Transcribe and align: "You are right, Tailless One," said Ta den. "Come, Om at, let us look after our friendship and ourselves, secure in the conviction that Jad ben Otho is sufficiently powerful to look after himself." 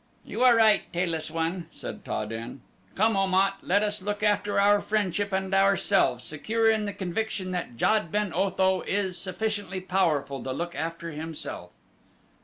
"You 0.25 0.41
are 0.43 0.55
right, 0.55 0.81
Tailless 0.91 1.29
One," 1.29 1.67
said 1.71 2.03
Ta 2.03 2.25
den. 2.25 2.61
"Come, 2.95 3.15
Om 3.15 3.35
at, 3.35 3.59
let 3.61 3.83
us 3.83 4.01
look 4.01 4.23
after 4.23 4.59
our 4.59 4.81
friendship 4.81 5.31
and 5.31 5.53
ourselves, 5.53 6.23
secure 6.25 6.67
in 6.71 6.85
the 6.85 6.91
conviction 6.93 7.51
that 7.51 7.77
Jad 7.77 8.11
ben 8.11 8.33
Otho 8.33 8.81
is 8.87 9.15
sufficiently 9.15 9.79
powerful 9.79 10.41
to 10.43 10.51
look 10.53 10.73
after 10.73 11.11
himself." 11.11 11.69